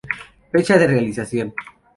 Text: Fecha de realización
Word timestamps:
Fecha 0.51 0.79
de 0.79 0.87
realización 0.87 1.47